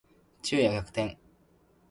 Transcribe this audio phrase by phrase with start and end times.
[0.41, 1.19] 昼夜逆転